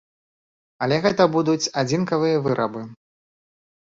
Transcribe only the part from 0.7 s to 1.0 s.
Але